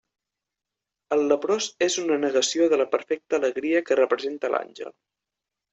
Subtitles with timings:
[1.17, 4.95] El leprós és una negació de la perfecta alegria que representa l'àngel.